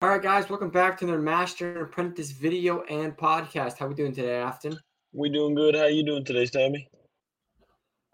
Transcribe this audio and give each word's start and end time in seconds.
All 0.00 0.10
right, 0.10 0.22
guys, 0.22 0.48
welcome 0.48 0.70
back 0.70 0.96
to 0.98 1.04
another 1.06 1.20
Master 1.20 1.72
and 1.72 1.82
Apprentice 1.82 2.30
video 2.30 2.82
and 2.82 3.16
podcast. 3.16 3.78
How 3.78 3.88
we 3.88 3.96
doing 3.96 4.14
today, 4.14 4.36
Afton? 4.36 4.78
We 5.12 5.28
doing 5.28 5.56
good. 5.56 5.74
How 5.74 5.86
you 5.86 6.04
doing 6.04 6.24
today, 6.24 6.46
Sammy? 6.46 6.88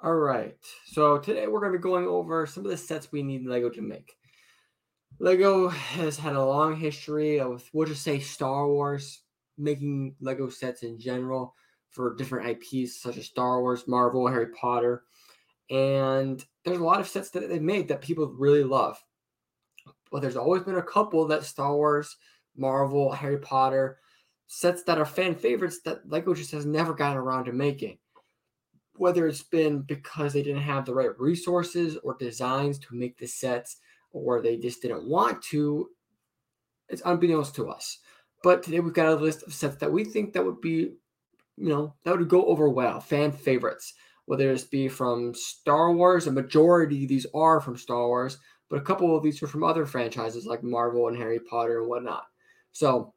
All 0.03 0.15
right. 0.15 0.57
So 0.87 1.19
today 1.19 1.47
we're 1.47 1.61
going 1.61 1.73
to 1.73 1.79
be 1.79 1.83
going 1.83 2.07
over 2.07 2.47
some 2.47 2.65
of 2.65 2.71
the 2.71 2.79
sets 2.79 3.13
we 3.13 3.23
need 3.23 3.45
Lego 3.45 3.69
to 3.69 3.83
make. 3.83 4.15
Lego 5.19 5.69
has 5.69 6.17
had 6.17 6.37
a 6.37 6.43
long 6.43 6.75
history 6.75 7.39
of, 7.39 7.69
we'll 7.75 7.87
just 7.87 8.03
say, 8.03 8.19
Star 8.19 8.67
Wars, 8.67 9.21
making 9.59 10.15
Lego 10.23 10.49
sets 10.49 10.85
in 10.85 10.99
general 10.99 11.55
for 11.91 12.17
different 12.17 12.49
IPs 12.49 13.03
such 13.03 13.19
as 13.19 13.27
Star 13.27 13.61
Wars, 13.61 13.87
Marvel, 13.87 14.27
Harry 14.27 14.49
Potter. 14.59 15.03
And 15.69 16.43
there's 16.65 16.79
a 16.79 16.85
lot 16.85 17.01
of 17.01 17.09
sets 17.09 17.29
that 17.33 17.47
they've 17.47 17.61
made 17.61 17.89
that 17.89 18.01
people 18.01 18.27
really 18.39 18.65
love 18.65 18.99
but 20.15 20.23
there's 20.23 20.37
always 20.37 20.63
been 20.63 20.77
a 20.77 20.83
couple 20.83 21.27
that 21.27 21.43
Star 21.43 21.75
Wars, 21.75 22.17
Marvel, 22.57 23.11
Harry 23.11 23.37
Potter 23.37 23.99
sets 24.47 24.85
that 24.85 24.97
are 24.97 25.05
fan 25.05 25.35
favorites 25.35 25.81
that 25.85 26.09
Lego 26.09 26.35
just 26.35 26.53
has 26.53 26.65
never 26.65 26.95
gotten 26.95 27.19
around 27.19 27.47
to 27.47 27.53
making. 27.53 27.99
Whether 28.95 29.27
it's 29.27 29.43
been 29.43 29.81
because 29.81 30.33
they 30.33 30.45
didn't 30.45 30.63
have 30.63 30.87
the 30.87 30.95
right 30.95 31.19
resources 31.19 31.99
or 32.05 32.17
designs 32.17 32.79
to 32.79 32.95
make 32.95 33.19
the 33.19 33.27
sets, 33.27 33.79
or 34.13 34.41
they 34.41 34.57
just 34.57 34.83
didn't 34.83 35.09
want 35.09 35.43
to, 35.47 35.89
it's 36.89 37.03
unbeknownst 37.05 37.57
to 37.57 37.69
us. 37.69 37.99
But 38.45 38.63
today 38.63 38.79
we've 38.79 38.93
got 38.93 39.09
a 39.09 39.17
list 39.17 39.43
of 39.43 39.53
sets 39.53 39.75
that 39.79 39.91
we 39.91 40.05
think 40.05 40.33
that 40.35 40.45
would 40.45 40.61
be, 40.61 40.93
you 41.57 41.69
know, 41.69 41.93
that 42.05 42.17
would 42.17 42.29
go 42.29 42.45
over 42.47 42.69
well, 42.69 43.01
fan 43.01 43.33
favorites. 43.33 43.95
Whether 44.27 44.53
it's 44.53 44.63
be 44.63 44.87
from 44.87 45.35
Star 45.35 45.93
Wars, 45.93 46.29
a 46.29 46.33
majority 46.33 47.05
these 47.05 47.27
are 47.35 47.61
from 47.61 47.77
Star 47.77 48.07
Wars, 48.07 48.39
but 48.75 48.83
a 48.83 48.85
couple 48.85 49.17
of 49.17 49.23
these 49.23 49.41
are 49.41 49.47
from 49.47 49.63
other 49.63 49.87
franchises 49.87 50.47
like 50.47 50.65
Marvel 50.65 51.07
and 51.07 51.17
Harry 51.17 51.39
Potter 51.39 51.79
and 51.79 51.89
whatnot. 51.89 52.27
So, 52.73 53.15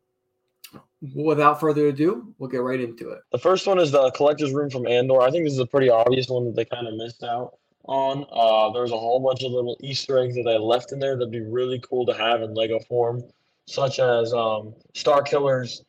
without 1.15 1.59
further 1.59 1.87
ado, 1.87 2.31
we'll 2.37 2.51
get 2.51 2.61
right 2.61 2.79
into 2.79 3.09
it. 3.09 3.21
The 3.31 3.39
first 3.39 3.65
one 3.65 3.79
is 3.79 3.89
the 3.89 4.11
collector's 4.11 4.53
room 4.53 4.69
from 4.69 4.85
Andor. 4.85 5.19
I 5.19 5.31
think 5.31 5.45
this 5.45 5.53
is 5.53 5.59
a 5.59 5.65
pretty 5.65 5.89
obvious 5.89 6.29
one 6.29 6.45
that 6.45 6.55
they 6.55 6.63
kind 6.63 6.85
of 6.87 6.93
missed 6.93 7.23
out 7.23 7.57
on. 7.85 8.23
Uh, 8.31 8.71
there's 8.71 8.91
a 8.91 8.99
whole 8.99 9.19
bunch 9.19 9.41
of 9.41 9.51
little 9.51 9.75
Easter 9.81 10.19
eggs 10.19 10.35
that 10.35 10.43
they 10.43 10.59
left 10.59 10.91
in 10.91 10.99
there 10.99 11.17
that'd 11.17 11.31
be 11.31 11.41
really 11.41 11.79
cool 11.79 12.05
to 12.05 12.13
have 12.13 12.43
in 12.43 12.53
Lego 12.53 12.79
form, 12.81 13.23
such 13.65 13.97
as 13.97 14.33
um, 14.33 14.75
Star 14.93 15.23
Killer's 15.23 15.83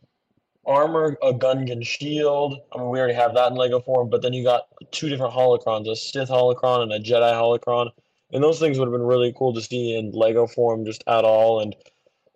armor, 0.65 1.19
a 1.23 1.35
Gungan 1.35 1.85
shield. 1.85 2.59
I 2.73 2.79
mean, 2.79 2.89
we 2.89 2.99
already 2.99 3.13
have 3.13 3.35
that 3.35 3.53
in 3.53 3.59
Lego 3.59 3.81
form, 3.81 4.09
but 4.09 4.23
then 4.23 4.33
you 4.33 4.45
got 4.45 4.69
two 4.93 5.11
different 5.11 5.35
holocrons, 5.35 5.91
a 5.91 5.95
Sith 5.95 6.31
holocron 6.31 6.85
and 6.85 6.93
a 6.93 6.99
Jedi 6.99 7.35
holocron 7.35 7.91
and 8.33 8.43
those 8.43 8.59
things 8.59 8.79
would 8.79 8.87
have 8.87 8.93
been 8.93 9.03
really 9.03 9.35
cool 9.37 9.55
to 9.55 9.63
see 9.63 9.97
in 9.97 10.13
Lego 10.13 10.47
form 10.47 10.85
just 10.85 11.03
at 11.07 11.25
all, 11.25 11.61
and 11.61 11.75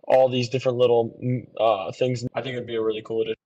all 0.03 0.29
these 0.29 0.49
different 0.49 0.77
little 0.77 1.17
mm, 1.23 1.47
uh, 1.59 1.91
things. 1.91 2.25
I 2.33 2.41
think 2.41 2.55
it'd 2.55 2.67
be 2.67 2.75
a 2.75 2.81
really 2.81 3.01
cool 3.01 3.21
addition. 3.21 3.37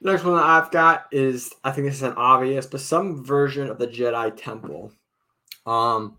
Next 0.00 0.24
one 0.24 0.36
that 0.36 0.44
I've 0.44 0.70
got 0.70 1.06
is 1.12 1.50
I 1.64 1.70
think 1.70 1.86
this 1.86 1.96
is 1.96 2.02
an 2.02 2.14
obvious, 2.14 2.66
but 2.66 2.80
some 2.80 3.24
version 3.24 3.70
of 3.70 3.78
the 3.78 3.86
Jedi 3.86 4.36
Temple. 4.36 4.92
Um, 5.64 6.18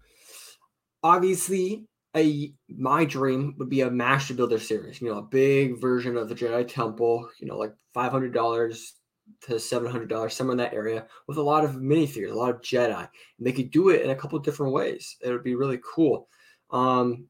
obviously, 1.03 1.85
a 2.15 2.51
my 2.67 3.05
dream 3.05 3.53
would 3.59 3.69
be 3.69 3.81
a 3.81 3.91
Master 3.91 4.33
Builder 4.33 4.59
series. 4.59 5.01
You 5.01 5.09
know, 5.09 5.19
a 5.19 5.23
big 5.23 5.79
version 5.79 6.17
of 6.17 6.29
the 6.29 6.35
Jedi 6.35 6.67
Temple. 6.67 7.29
You 7.39 7.47
know, 7.47 7.57
like 7.57 7.73
five 7.93 8.11
hundred 8.11 8.33
dollars 8.33 8.93
to 9.41 9.59
seven 9.59 9.91
hundred 9.91 10.09
dollars, 10.09 10.33
somewhere 10.33 10.53
in 10.53 10.57
that 10.57 10.73
area, 10.73 11.07
with 11.27 11.37
a 11.37 11.41
lot 11.41 11.63
of 11.65 11.75
minifigures, 11.75 12.31
a 12.31 12.35
lot 12.35 12.49
of 12.49 12.61
Jedi. 12.61 13.07
And 13.37 13.47
they 13.47 13.51
could 13.51 13.71
do 13.71 13.89
it 13.89 14.01
in 14.01 14.11
a 14.11 14.15
couple 14.15 14.39
different 14.39 14.73
ways. 14.73 15.17
It 15.21 15.31
would 15.31 15.43
be 15.43 15.55
really 15.55 15.79
cool. 15.83 16.27
Um, 16.71 17.27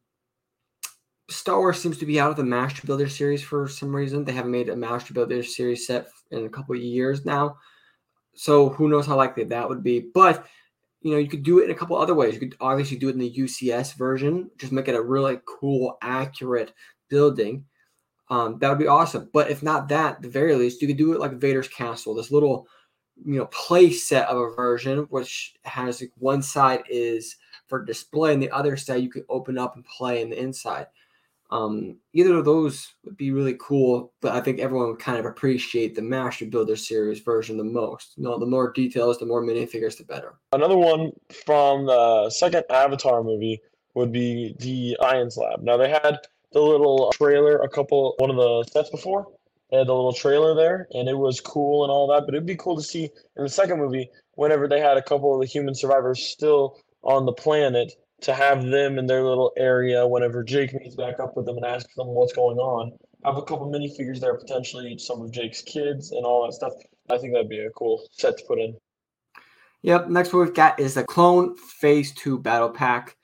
Star 1.29 1.57
Wars 1.57 1.81
seems 1.81 1.97
to 1.97 2.05
be 2.05 2.19
out 2.19 2.29
of 2.29 2.37
the 2.37 2.43
Master 2.43 2.85
Builder 2.85 3.09
series 3.09 3.41
for 3.41 3.67
some 3.67 3.95
reason. 3.95 4.23
They 4.23 4.31
haven't 4.31 4.51
made 4.51 4.69
a 4.69 4.75
Master 4.75 5.13
Builder 5.13 5.41
series 5.41 5.87
set 5.87 6.07
in 6.31 6.45
a 6.45 6.49
couple 6.49 6.75
years 6.75 7.25
now. 7.25 7.57
So 8.35 8.69
who 8.69 8.89
knows 8.89 9.07
how 9.07 9.15
likely 9.15 9.45
that 9.45 9.67
would 9.67 9.83
be. 9.83 10.11
But 10.13 10.45
you 11.01 11.11
know, 11.11 11.17
you 11.17 11.27
could 11.27 11.43
do 11.43 11.59
it 11.59 11.65
in 11.65 11.71
a 11.71 11.75
couple 11.75 11.95
other 11.95 12.15
ways. 12.15 12.33
You 12.33 12.39
could 12.39 12.57
obviously 12.59 12.97
do 12.97 13.09
it 13.09 13.13
in 13.13 13.19
the 13.19 13.31
UCS 13.31 13.95
version, 13.95 14.49
just 14.57 14.71
make 14.71 14.87
it 14.87 14.95
a 14.95 15.01
really 15.01 15.39
cool, 15.45 15.97
accurate 16.01 16.73
building. 17.09 17.65
Um, 18.29 18.57
that 18.59 18.69
would 18.69 18.79
be 18.79 18.87
awesome. 18.87 19.29
But 19.31 19.51
if 19.51 19.61
not 19.61 19.87
that, 19.89 20.21
the 20.21 20.29
very 20.29 20.55
least, 20.55 20.81
you 20.81 20.87
could 20.87 20.97
do 20.97 21.13
it 21.13 21.19
like 21.19 21.33
Vader's 21.33 21.67
Castle, 21.67 22.15
this 22.15 22.31
little, 22.31 22.67
you 23.23 23.37
know, 23.37 23.45
play 23.47 23.91
set 23.91 24.27
of 24.27 24.37
a 24.37 24.55
version, 24.55 24.99
which 25.09 25.55
has 25.63 26.01
like 26.01 26.11
one 26.17 26.41
side 26.41 26.83
is 26.89 27.35
for 27.67 27.83
display 27.83 28.33
and 28.33 28.41
the 28.41 28.51
other 28.51 28.77
side 28.77 29.01
you 29.01 29.09
could 29.09 29.25
open 29.29 29.57
up 29.57 29.75
and 29.75 29.85
play 29.85 30.21
in 30.21 30.29
the 30.29 30.39
inside. 30.39 30.87
Um, 31.51 31.97
either 32.13 32.35
of 32.37 32.45
those 32.45 32.95
would 33.03 33.17
be 33.17 33.31
really 33.31 33.55
cool, 33.59 34.13
but 34.19 34.33
I 34.33 34.41
think 34.41 34.59
everyone 34.59 34.87
would 34.87 34.99
kind 34.99 35.19
of 35.19 35.25
appreciate 35.25 35.93
the 35.93 36.01
Master 36.01 36.45
Builder 36.45 36.75
series 36.75 37.19
version 37.19 37.55
the 37.57 37.63
most. 37.63 38.13
You 38.17 38.23
know, 38.23 38.39
the 38.39 38.47
more 38.47 38.73
details, 38.73 39.19
the 39.19 39.27
more 39.27 39.43
minifigures, 39.43 39.97
the 39.97 40.03
better. 40.05 40.39
Another 40.51 40.75
one 40.75 41.11
from 41.45 41.85
the 41.85 42.31
second 42.31 42.63
Avatar 42.71 43.23
movie 43.23 43.61
would 43.93 44.11
be 44.11 44.55
the 44.59 44.97
Ion 45.01 45.29
Lab. 45.37 45.61
Now 45.61 45.77
they 45.77 45.89
had 45.89 46.17
the 46.51 46.61
little 46.61 47.11
trailer 47.13 47.57
a 47.57 47.69
couple 47.69 48.15
one 48.17 48.29
of 48.29 48.35
the 48.35 48.63
sets 48.71 48.89
before. 48.89 49.27
They 49.71 49.77
had 49.77 49.87
the 49.87 49.93
little 49.93 50.13
trailer 50.13 50.55
there, 50.55 50.87
and 50.91 51.09
it 51.09 51.17
was 51.17 51.41
cool 51.41 51.83
and 51.83 51.91
all 51.91 52.07
that. 52.07 52.25
But 52.25 52.35
it'd 52.35 52.45
be 52.45 52.55
cool 52.55 52.75
to 52.75 52.83
see 52.83 53.09
in 53.35 53.43
the 53.43 53.49
second 53.49 53.79
movie, 53.79 54.09
whenever 54.33 54.67
they 54.67 54.79
had 54.79 54.97
a 54.97 55.01
couple 55.01 55.33
of 55.33 55.41
the 55.41 55.47
human 55.47 55.73
survivors 55.73 56.23
still 56.23 56.77
on 57.01 57.25
the 57.25 57.33
planet, 57.33 57.93
to 58.21 58.33
have 58.33 58.63
them 58.63 58.97
in 58.97 59.07
their 59.07 59.23
little 59.23 59.51
area. 59.57 60.07
Whenever 60.07 60.43
Jake 60.43 60.73
meets 60.73 60.95
back 60.95 61.19
up 61.19 61.35
with 61.35 61.45
them 61.45 61.57
and 61.57 61.65
asks 61.65 61.93
them 61.95 62.07
what's 62.07 62.33
going 62.33 62.57
on, 62.57 62.91
have 63.25 63.37
a 63.37 63.41
couple 63.41 63.71
minifigures 63.71 64.19
there, 64.19 64.37
potentially 64.37 64.97
some 64.97 65.21
of 65.21 65.31
Jake's 65.31 65.61
kids 65.61 66.11
and 66.11 66.25
all 66.25 66.45
that 66.45 66.53
stuff. 66.53 66.73
I 67.09 67.17
think 67.17 67.33
that'd 67.33 67.49
be 67.49 67.59
a 67.59 67.69
cool 67.71 68.07
set 68.11 68.37
to 68.37 68.43
put 68.47 68.59
in. 68.59 68.75
Yep. 69.81 70.07
Next 70.09 70.33
one 70.33 70.45
we've 70.45 70.55
got 70.55 70.79
is 70.79 70.93
the 70.93 71.03
Clone 71.03 71.55
Phase 71.57 72.13
Two 72.13 72.39
Battle 72.39 72.69
Pack. 72.69 73.17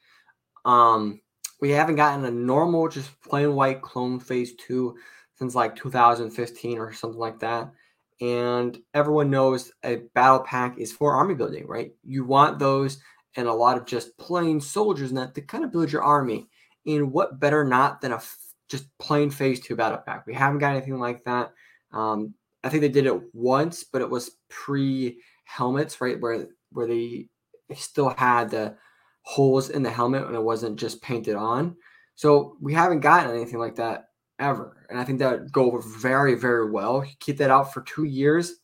Um, 0.66 1.21
we 1.62 1.70
haven't 1.70 1.96
gotten 1.96 2.26
a 2.26 2.32
normal, 2.32 2.90
just 2.90 3.22
plain 3.22 3.54
white 3.54 3.82
clone 3.82 4.20
phase 4.20 4.54
two 4.56 4.96
since 5.36 5.56
like 5.56 5.76
2015 5.76 6.78
or 6.80 6.92
something 6.92 7.20
like 7.20 7.40
that. 7.40 7.72
And 8.20 8.78
everyone 8.94 9.30
knows 9.30 9.72
a 9.84 9.98
battle 10.14 10.40
pack 10.40 10.78
is 10.78 10.92
for 10.92 11.14
army 11.14 11.36
building, 11.36 11.66
right? 11.68 11.92
You 12.04 12.26
want 12.26 12.60
those 12.60 12.98
and 13.36 13.48
a 13.48 13.54
lot 13.54 13.78
of 13.78 13.86
just 13.86 14.18
plain 14.18 14.60
soldiers 14.60 15.10
and 15.10 15.18
that 15.18 15.34
to 15.36 15.42
kind 15.42 15.64
of 15.64 15.72
build 15.72 15.92
your 15.92 16.04
army. 16.04 16.48
And 16.86 17.12
what 17.12 17.40
better 17.40 17.64
not 17.64 18.02
than 18.02 18.12
a 18.12 18.16
f- 18.16 18.38
just 18.70 18.86
plain 19.00 19.30
phase 19.30 19.60
two 19.60 19.76
battle 19.76 20.00
pack? 20.06 20.26
We 20.28 20.34
haven't 20.34 20.60
got 20.60 20.76
anything 20.76 21.00
like 21.00 21.24
that. 21.24 21.54
Um, 21.92 22.34
I 22.64 22.70
think 22.70 22.82
they 22.82 22.90
did 22.90 23.06
it 23.06 23.22
once, 23.34 23.84
but 23.84 24.02
it 24.02 24.10
was 24.10 24.38
pre 24.50 25.20
helmets, 25.46 26.02
right? 26.02 26.20
Where 26.20 26.48
where 26.72 26.88
they 26.88 27.28
still 27.76 28.10
had 28.10 28.50
the 28.50 28.76
holes 29.24 29.70
in 29.70 29.84
the 29.84 29.90
helmet 29.90 30.26
and 30.26 30.36
it 30.36 30.44
wasn't 30.44 30.80
just 30.80 31.02
painted 31.02 31.36
on. 31.36 31.76
So 32.16 32.58
we 32.62 32.74
haven't 32.74 33.00
gotten 33.00 33.32
anything 33.32 33.60
like 33.60 33.76
that 33.76 34.06
ever. 34.40 34.86
And 34.90 35.00
I 35.00 35.04
think 35.04 35.20
that 35.20 35.32
would 35.32 35.52
go 35.52 35.66
over 35.68 35.82
very, 35.82 36.36
very 36.36 36.70
well. 36.70 37.06
keep 37.20 37.38
that 37.38 37.52
out 37.52 37.74
for 37.74 37.82
two 37.82 38.04
years. 38.04 38.56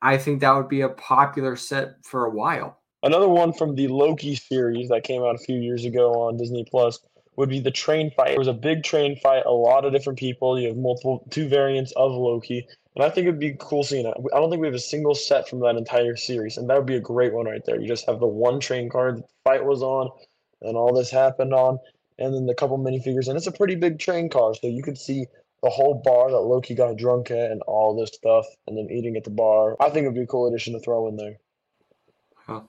I 0.00 0.16
think 0.16 0.40
that 0.40 0.54
would 0.54 0.68
be 0.68 0.80
a 0.80 0.88
popular 0.88 1.56
set 1.56 2.04
for 2.04 2.24
a 2.26 2.30
while. 2.30 2.78
Another 3.04 3.28
one 3.28 3.52
from 3.52 3.74
the 3.74 3.88
Loki 3.88 4.34
series 4.34 4.88
that 4.88 5.04
came 5.04 5.22
out 5.22 5.34
a 5.34 5.38
few 5.38 5.56
years 5.56 5.84
ago 5.84 6.12
on 6.22 6.36
Disney 6.36 6.64
Plus 6.70 7.00
would 7.36 7.48
be 7.48 7.60
the 7.60 7.70
train 7.70 8.10
fight. 8.10 8.32
It 8.32 8.38
was 8.38 8.48
a 8.48 8.52
big 8.52 8.84
train 8.84 9.16
fight, 9.16 9.44
a 9.46 9.50
lot 9.50 9.84
of 9.84 9.92
different 9.92 10.18
people. 10.18 10.58
You 10.58 10.68
have 10.68 10.76
multiple 10.76 11.26
two 11.30 11.48
variants 11.48 11.92
of 11.92 12.12
Loki. 12.12 12.66
And 12.94 13.04
I 13.04 13.08
think 13.08 13.26
it'd 13.26 13.38
be 13.38 13.56
cool 13.58 13.84
seeing 13.84 14.06
it. 14.06 14.14
I 14.34 14.38
don't 14.38 14.50
think 14.50 14.60
we 14.60 14.66
have 14.66 14.74
a 14.74 14.78
single 14.78 15.14
set 15.14 15.48
from 15.48 15.60
that 15.60 15.76
entire 15.76 16.16
series, 16.16 16.58
and 16.58 16.68
that 16.68 16.76
would 16.76 16.86
be 16.86 16.96
a 16.96 17.00
great 17.00 17.32
one 17.32 17.46
right 17.46 17.64
there. 17.64 17.80
You 17.80 17.88
just 17.88 18.06
have 18.06 18.20
the 18.20 18.26
one 18.26 18.60
train 18.60 18.88
that 18.92 19.16
the 19.16 19.24
fight 19.44 19.64
was 19.64 19.82
on, 19.82 20.10
and 20.60 20.76
all 20.76 20.94
this 20.94 21.10
happened 21.10 21.54
on, 21.54 21.78
and 22.18 22.34
then 22.34 22.46
the 22.46 22.54
couple 22.54 22.78
minifigures, 22.78 23.28
and 23.28 23.36
it's 23.36 23.46
a 23.46 23.52
pretty 23.52 23.76
big 23.76 23.98
train 23.98 24.28
car, 24.28 24.54
so 24.54 24.66
you 24.66 24.82
could 24.82 24.98
see 24.98 25.26
the 25.62 25.70
whole 25.70 26.02
bar 26.04 26.30
that 26.30 26.40
Loki 26.40 26.74
got 26.74 26.96
drunk 26.96 27.30
at 27.30 27.50
and 27.50 27.62
all 27.62 27.96
this 27.96 28.10
stuff, 28.12 28.44
and 28.66 28.76
then 28.76 28.88
eating 28.90 29.16
at 29.16 29.24
the 29.24 29.30
bar. 29.30 29.76
I 29.80 29.88
think 29.88 30.04
it'd 30.04 30.14
be 30.14 30.22
a 30.22 30.26
cool 30.26 30.48
addition 30.48 30.74
to 30.74 30.80
throw 30.80 31.08
in 31.08 31.16
there. 31.16 31.38
Huh. 32.34 32.62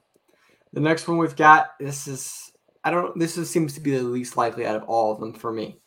The 0.72 0.80
next 0.80 1.08
one 1.08 1.18
we've 1.18 1.36
got 1.36 1.72
this 1.80 2.08
is 2.08 2.52
I 2.84 2.92
don't 2.92 3.18
this 3.18 3.38
is, 3.38 3.50
seems 3.50 3.74
to 3.74 3.82
be 3.82 3.92
the 3.92 4.04
least 4.04 4.38
likely 4.38 4.66
out 4.66 4.76
of 4.76 4.84
all 4.84 5.12
of 5.12 5.20
them 5.20 5.34
for 5.34 5.52
me. 5.52 5.80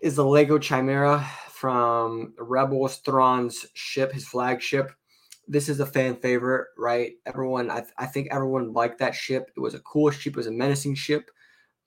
Is 0.00 0.16
the 0.16 0.24
Lego 0.24 0.58
Chimera 0.58 1.26
from 1.56 2.34
Rebels 2.38 2.98
Thrawn's 2.98 3.66
ship, 3.72 4.12
his 4.12 4.28
flagship. 4.28 4.92
This 5.48 5.68
is 5.68 5.80
a 5.80 5.86
fan 5.86 6.16
favorite, 6.16 6.66
right? 6.76 7.12
Everyone, 7.24 7.70
I, 7.70 7.80
th- 7.80 7.94
I 7.96 8.06
think 8.06 8.28
everyone 8.30 8.74
liked 8.74 8.98
that 8.98 9.14
ship. 9.14 9.50
It 9.56 9.60
was 9.60 9.74
a 9.74 9.80
cool 9.80 10.10
ship. 10.10 10.34
It 10.34 10.36
was 10.36 10.48
a 10.48 10.52
menacing 10.52 10.96
ship. 10.96 11.30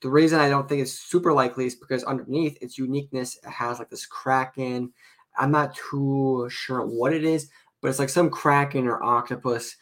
The 0.01 0.09
reason 0.09 0.39
I 0.39 0.49
don't 0.49 0.67
think 0.67 0.81
it's 0.81 0.93
super 0.99 1.33
likely 1.33 1.65
is 1.65 1.75
because 1.75 2.03
underneath 2.05 2.57
its 2.61 2.77
uniqueness, 2.77 3.37
it 3.37 3.49
has 3.49 3.77
like 3.77 3.89
this 3.89 4.07
kraken. 4.07 4.91
I'm 5.37 5.51
not 5.51 5.75
too 5.75 6.47
sure 6.49 6.85
what 6.85 7.13
it 7.13 7.23
is, 7.23 7.49
but 7.81 7.89
it's 7.89 7.99
like 7.99 8.09
some 8.09 8.29
kraken 8.29 8.87
or 8.87 9.03
octopus 9.03 9.75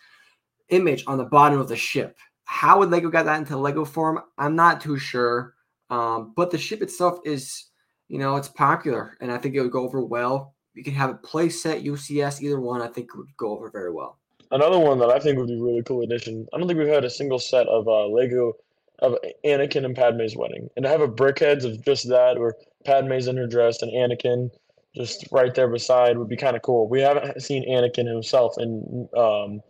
image 0.70 1.04
on 1.08 1.18
the 1.18 1.24
bottom 1.24 1.60
of 1.60 1.70
the 1.70 1.78
ship. 1.78 2.18
How 2.44 2.80
would 2.80 2.90
Lego 2.90 3.10
get 3.10 3.24
that 3.24 3.40
into 3.40 3.56
Lego 3.56 3.86
form? 3.86 4.20
I'm 4.38 4.56
not 4.56 4.82
too 4.82 4.98
sure. 4.98 5.54
Um, 5.90 6.34
but 6.36 6.52
the 6.52 6.58
ship 6.58 6.82
itself 6.82 7.20
is, 7.24 7.68
you 8.08 8.20
know, 8.20 8.36
it's 8.36 8.48
popular, 8.48 9.18
and 9.22 9.32
I 9.32 9.38
think 9.38 9.56
it 9.56 9.62
would 9.62 9.72
go 9.72 9.84
over 9.84 10.04
well. 10.04 10.54
You 10.74 10.84
can 10.84 10.94
have 10.94 11.10
a 11.10 11.16
play 11.16 11.50
set, 11.50 11.84
UCS, 11.84 12.42
either 12.42 12.60
one. 12.60 12.82
I 12.82 12.88
think 12.88 13.16
would 13.16 13.36
go 13.38 13.52
over 13.52 13.70
very 13.70 13.92
well. 13.92 14.18
Another 14.52 14.80
one 14.80 15.00
that 15.00 15.10
I 15.10 15.20
think 15.20 15.38
would 15.38 15.48
be 15.48 15.60
really 15.60 15.84
cool 15.84 16.04
addition. 16.04 16.48
I 16.54 16.58
don't 16.58 16.68
think 16.68 16.80
we've 16.80 16.88
had 16.88 17.04
a 17.04 17.10
single 17.10 17.40
set 17.40 17.68
of 17.68 17.88
uh, 17.88 18.08
Lego 18.08 18.54
of 19.00 19.16
Anakin 19.46 19.86
and 19.86 19.96
Padme's 19.96 20.36
wedding, 20.36 20.70
and 20.76 20.84
to 20.84 20.90
have 20.90 21.02
a 21.02 21.08
BrickHeadz 21.08 21.66
of 21.66 21.84
just 21.84 22.08
that, 22.10 22.40
where 22.40 22.56
Padme's 22.86 23.28
in 23.28 23.38
her 23.38 23.48
dress 23.48 23.82
and 23.82 23.92
Anakin 23.92 24.50
just 24.96 25.28
right 25.32 25.54
there 25.54 25.68
beside 25.68 26.18
would 26.18 26.30
be 26.30 26.38
kind 26.38 26.56
of 26.56 26.62
cool. 26.62 26.88
We 26.88 27.02
haven't 27.02 27.42
seen 27.42 27.70
Anakin 27.70 28.08
himself 28.08 28.56
in 28.58 29.08
um, 29.16 29.62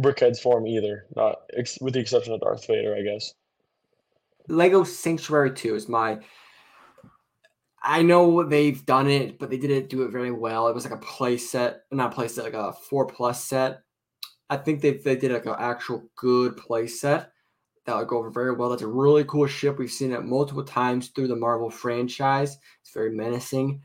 BrickHeadz 0.00 0.40
form 0.40 0.66
either, 0.66 1.06
not 1.14 1.42
ex- 1.56 1.78
with 1.80 1.94
the 1.94 2.00
exception 2.00 2.32
of 2.32 2.40
Darth 2.40 2.66
Vader, 2.66 2.96
I 2.96 3.02
guess. 3.02 3.34
Lego 4.48 4.82
Sanctuary 4.82 5.52
2 5.52 5.74
is 5.76 5.88
my 5.88 6.18
I 7.84 8.02
know 8.02 8.44
they've 8.44 8.84
done 8.86 9.08
it, 9.08 9.38
but 9.38 9.50
they 9.50 9.58
didn't 9.58 9.88
do 9.88 10.02
it 10.02 10.12
very 10.12 10.30
well. 10.30 10.68
It 10.68 10.74
was 10.74 10.84
like 10.84 10.94
a 10.94 11.04
play 11.04 11.36
set, 11.36 11.82
not 11.90 12.12
a 12.12 12.14
play 12.14 12.28
set, 12.28 12.44
like 12.44 12.54
a 12.54 12.72
four 12.72 13.06
plus 13.06 13.44
set. 13.44 13.80
I 14.48 14.56
think 14.56 14.80
they 14.80 14.98
they 14.98 15.16
did 15.16 15.32
like 15.32 15.46
an 15.46 15.56
actual 15.58 16.08
good 16.14 16.56
play 16.56 16.86
set 16.86 17.32
that 17.84 17.96
would 17.96 18.06
go 18.06 18.18
over 18.18 18.30
very 18.30 18.54
well. 18.54 18.70
That's 18.70 18.82
a 18.82 18.86
really 18.86 19.24
cool 19.24 19.46
ship. 19.46 19.78
We've 19.78 19.90
seen 19.90 20.12
it 20.12 20.24
multiple 20.24 20.62
times 20.62 21.08
through 21.08 21.28
the 21.28 21.36
Marvel 21.36 21.70
franchise. 21.70 22.56
It's 22.82 22.92
very 22.92 23.10
menacing. 23.10 23.82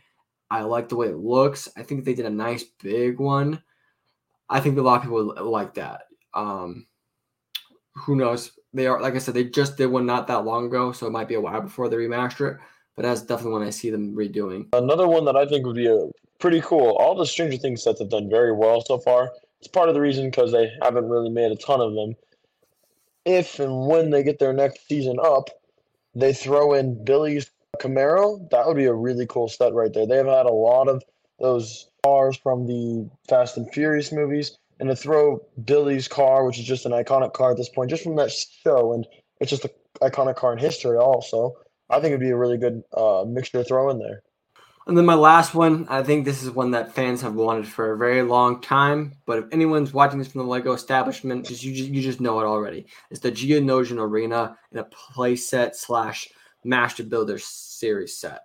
I 0.51 0.61
like 0.61 0.89
the 0.89 0.95
way 0.95 1.07
it 1.07 1.17
looks. 1.17 1.67
I 1.75 1.83
think 1.83 2.05
they 2.05 2.13
did 2.13 2.25
a 2.25 2.29
nice 2.29 2.63
big 2.63 3.19
one. 3.19 3.61
I 4.49 4.59
think 4.59 4.77
a 4.77 4.81
lot 4.81 4.97
of 4.97 5.03
people 5.03 5.49
like 5.49 5.73
that. 5.73 6.03
Um, 6.33 6.85
who 7.95 8.15
knows? 8.15 8.51
They 8.73 8.85
are 8.85 9.01
like 9.01 9.15
I 9.15 9.17
said, 9.17 9.33
they 9.33 9.45
just 9.45 9.75
did 9.75 9.87
one 9.87 10.05
not 10.05 10.27
that 10.27 10.45
long 10.45 10.67
ago, 10.67 10.91
so 10.91 11.07
it 11.07 11.11
might 11.11 11.27
be 11.27 11.35
a 11.35 11.41
while 11.41 11.61
before 11.61 11.89
they 11.89 11.95
remaster 11.95 12.53
it 12.53 12.61
but 12.97 13.03
that's 13.03 13.21
definitely 13.21 13.53
one 13.53 13.63
I 13.63 13.69
see 13.69 13.91
them 13.91 14.15
redoing. 14.15 14.67
Another 14.73 15.07
one 15.07 15.23
that 15.25 15.37
I 15.37 15.45
think 15.45 15.65
would 15.65 15.75
be 15.75 15.87
a 15.87 16.09
pretty 16.39 16.61
cool. 16.61 16.97
All 16.99 17.15
the 17.15 17.27
Stranger 17.27 17.57
Things 17.57 17.83
sets 17.83 17.99
have 17.99 18.09
done 18.09 18.27
very 18.27 18.51
well 18.51 18.81
so 18.81 18.97
far. 18.97 19.31
It's 19.59 19.67
part 19.67 19.87
of 19.87 19.95
the 19.95 20.01
reason 20.01 20.25
because 20.25 20.51
they 20.51 20.71
haven't 20.81 21.07
really 21.07 21.29
made 21.29 21.51
a 21.51 21.55
ton 21.55 21.79
of 21.79 21.93
them. 21.93 22.15
If 23.23 23.59
and 23.59 23.87
when 23.87 24.09
they 24.09 24.23
get 24.23 24.39
their 24.39 24.51
next 24.51 24.87
season 24.87 25.17
up, 25.23 25.49
they 26.15 26.33
throw 26.33 26.73
in 26.73 27.03
Billy's 27.03 27.51
Camaro. 27.79 28.49
That 28.49 28.65
would 28.65 28.77
be 28.77 28.85
a 28.85 28.93
really 28.93 29.27
cool 29.27 29.47
set 29.47 29.73
right 29.73 29.93
there. 29.93 30.07
They've 30.07 30.25
had 30.25 30.47
a 30.47 30.51
lot 30.51 30.87
of 30.87 31.03
those 31.39 31.87
cars 32.03 32.35
from 32.37 32.65
the 32.65 33.07
Fast 33.29 33.57
and 33.57 33.71
Furious 33.71 34.11
movies, 34.11 34.57
and 34.79 34.89
to 34.89 34.95
throw 34.95 35.45
Billy's 35.65 36.07
car, 36.07 36.45
which 36.45 36.57
is 36.57 36.65
just 36.65 36.87
an 36.87 36.93
iconic 36.93 37.33
car 37.33 37.51
at 37.51 37.57
this 37.57 37.69
point, 37.69 37.91
just 37.91 38.03
from 38.03 38.15
that 38.15 38.31
show, 38.31 38.93
and 38.93 39.05
it's 39.39 39.51
just 39.51 39.65
an 39.65 39.71
iconic 40.01 40.35
car 40.35 40.53
in 40.53 40.57
history 40.57 40.97
also. 40.97 41.55
I 41.89 41.95
think 41.95 42.07
it'd 42.07 42.19
be 42.19 42.29
a 42.29 42.37
really 42.37 42.57
good 42.57 42.83
uh, 42.93 43.23
mixture 43.27 43.59
to 43.59 43.63
throw 43.63 43.89
in 43.89 43.99
there. 43.99 44.23
And 44.87 44.97
then 44.97 45.05
my 45.05 45.15
last 45.15 45.53
one, 45.53 45.85
I 45.89 46.01
think 46.01 46.23
this 46.23 46.41
is 46.41 46.49
one 46.49 46.71
that 46.71 46.95
fans 46.95 47.21
have 47.21 47.35
wanted 47.35 47.67
for 47.67 47.91
a 47.91 47.97
very 47.97 48.21
long 48.21 48.61
time. 48.61 49.17
But 49.25 49.39
if 49.39 49.45
anyone's 49.51 49.91
watching 49.91 50.17
this 50.17 50.29
from 50.29 50.39
the 50.39 50.47
Lego 50.47 50.71
establishment, 50.71 51.45
just 51.45 51.61
you 51.61 51.75
just 51.75 51.89
you 51.89 52.01
just 52.01 52.21
know 52.21 52.39
it 52.39 52.45
already. 52.45 52.87
It's 53.11 53.19
the 53.19 53.31
Geonosian 53.31 53.99
Arena 53.99 54.57
in 54.71 54.79
a 54.79 54.85
playset 54.85 55.75
slash 55.75 56.29
Master 56.63 57.03
Builder 57.03 57.37
series 57.37 58.17
set. 58.17 58.43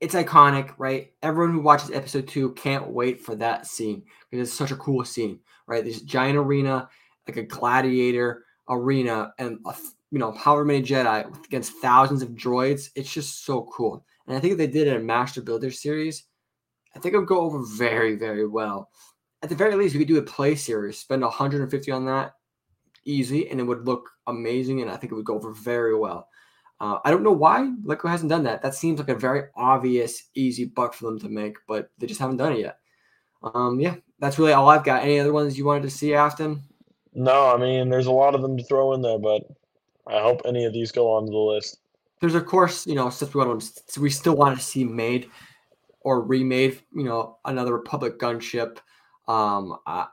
It's 0.00 0.16
iconic, 0.16 0.74
right? 0.78 1.12
Everyone 1.22 1.54
who 1.54 1.60
watches 1.60 1.92
episode 1.92 2.26
two 2.26 2.50
can't 2.52 2.88
wait 2.88 3.20
for 3.20 3.36
that 3.36 3.66
scene 3.66 4.02
because 4.30 4.48
it's 4.48 4.58
such 4.58 4.72
a 4.72 4.76
cool 4.76 5.04
scene, 5.04 5.38
right? 5.68 5.84
This 5.84 6.02
giant 6.02 6.38
arena, 6.38 6.88
like 7.28 7.36
a 7.36 7.44
gladiator 7.44 8.44
arena, 8.68 9.32
and 9.38 9.58
a 9.64 9.74
you 10.10 10.18
know, 10.18 10.32
however 10.32 10.64
many 10.64 10.82
Jedi 10.82 11.44
against 11.44 11.72
thousands 11.74 12.22
of 12.22 12.30
droids. 12.30 12.90
It's 12.94 13.12
just 13.12 13.44
so 13.44 13.68
cool. 13.72 14.04
And 14.26 14.36
I 14.36 14.40
think 14.40 14.52
if 14.52 14.58
they 14.58 14.66
did 14.66 14.86
it 14.86 14.94
in 14.94 15.00
a 15.00 15.04
Master 15.04 15.42
Builder 15.42 15.70
series, 15.70 16.24
I 16.94 16.98
think 16.98 17.14
it 17.14 17.18
would 17.18 17.28
go 17.28 17.40
over 17.40 17.62
very, 17.64 18.16
very 18.16 18.46
well. 18.46 18.90
At 19.42 19.48
the 19.48 19.54
very 19.54 19.74
least, 19.74 19.94
we 19.94 19.98
could 19.98 20.08
do 20.08 20.18
a 20.18 20.22
play 20.22 20.54
series, 20.54 20.98
spend 20.98 21.22
150 21.22 21.90
on 21.90 22.06
that 22.06 22.32
easy, 23.04 23.48
and 23.50 23.60
it 23.60 23.64
would 23.64 23.86
look 23.86 24.08
amazing. 24.26 24.80
And 24.80 24.90
I 24.90 24.96
think 24.96 25.12
it 25.12 25.16
would 25.16 25.26
go 25.26 25.34
over 25.34 25.52
very 25.52 25.96
well. 25.96 26.28
Uh, 26.80 26.98
I 27.04 27.10
don't 27.10 27.22
know 27.22 27.32
why 27.32 27.70
Lego 27.84 28.08
hasn't 28.08 28.30
done 28.30 28.44
that. 28.44 28.62
That 28.62 28.74
seems 28.74 28.98
like 28.98 29.08
a 29.08 29.14
very 29.14 29.44
obvious, 29.54 30.30
easy 30.34 30.64
buck 30.64 30.94
for 30.94 31.06
them 31.06 31.18
to 31.20 31.28
make, 31.28 31.56
but 31.68 31.90
they 31.98 32.06
just 32.06 32.20
haven't 32.20 32.38
done 32.38 32.52
it 32.52 32.60
yet. 32.60 32.78
Um, 33.42 33.78
yeah, 33.78 33.96
that's 34.18 34.38
really 34.38 34.52
all 34.52 34.68
I've 34.68 34.84
got. 34.84 35.02
Any 35.02 35.20
other 35.20 35.32
ones 35.32 35.56
you 35.56 35.64
wanted 35.64 35.82
to 35.82 35.90
see, 35.90 36.14
Afton? 36.14 36.62
No, 37.12 37.54
I 37.54 37.58
mean, 37.58 37.90
there's 37.90 38.06
a 38.06 38.12
lot 38.12 38.34
of 38.34 38.42
them 38.42 38.56
to 38.56 38.64
throw 38.64 38.92
in 38.94 39.02
there, 39.02 39.18
but 39.18 39.42
I 40.06 40.20
hope 40.20 40.42
any 40.44 40.64
of 40.64 40.72
these 40.72 40.92
go 40.92 41.12
on 41.12 41.26
the 41.26 41.36
list. 41.36 41.78
There's 42.20 42.34
of 42.34 42.46
course, 42.46 42.86
you 42.86 42.94
know, 42.94 43.10
since 43.10 43.34
we 43.34 43.44
want 43.44 43.62
to, 43.62 44.00
we 44.00 44.10
still 44.10 44.36
want 44.36 44.58
to 44.58 44.64
see 44.64 44.84
made 44.84 45.30
or 46.00 46.22
remade, 46.22 46.80
you 46.94 47.04
know, 47.04 47.38
another 47.44 47.72
Republic 47.72 48.18
gunship. 48.18 48.78
Um, 49.26 49.78
uh, 49.86 50.06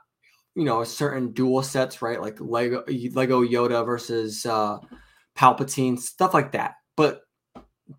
you 0.54 0.64
know, 0.64 0.84
certain 0.84 1.32
dual 1.32 1.62
sets, 1.62 2.02
right? 2.02 2.20
Like 2.20 2.38
Lego 2.40 2.84
Lego 2.86 3.42
Yoda 3.44 3.84
versus 3.84 4.44
uh, 4.44 4.78
Palpatine, 5.36 5.98
stuff 5.98 6.34
like 6.34 6.52
that. 6.52 6.74
But 6.96 7.22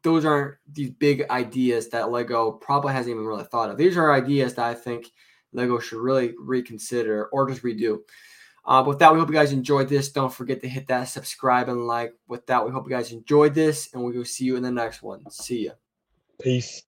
those 0.04 0.26
aren't 0.26 0.56
these 0.72 0.92
big 0.92 1.26
ideas 1.30 1.90
that 1.90 2.12
Lego 2.12 2.52
probably 2.52 2.94
hasn't 2.94 3.14
even 3.14 3.26
really 3.26 3.44
thought 3.46 3.70
of. 3.70 3.78
These 3.78 3.98
are 3.98 4.14
ideas 4.14 4.56
that 4.56 4.66
I 4.66 4.74
think 4.74 5.12
Lego 5.52 5.80
should 5.80 6.00
really 6.00 6.34
reconsider 6.40 7.28
or 7.28 7.48
just 7.48 7.64
redo. 7.64 8.00
Uh, 8.66 8.84
with 8.86 9.00
that, 9.00 9.14
we 9.14 9.20
hope 9.20 9.28
you 9.28 9.34
guys 9.36 9.52
enjoyed 9.52 9.90
this. 9.90 10.12
Don't 10.12 10.34
forget 10.34 10.62
to 10.62 10.70
hit 10.70 10.88
that 10.88 11.06
subscribe 11.06 11.68
and 11.68 11.86
like. 11.86 12.14
With 12.28 12.46
that, 12.48 12.66
we 12.66 12.72
hope 12.72 12.86
you 12.86 12.92
guys 12.96 13.12
enjoyed 13.12 13.54
this, 13.54 13.94
and 13.94 14.04
we 14.04 14.18
will 14.18 14.26
see 14.26 14.46
you 14.46 14.56
in 14.56 14.64
the 14.64 14.72
next 14.72 15.04
one. 15.04 15.30
See 15.30 15.66
ya. 15.66 15.74
Peace. 16.42 16.84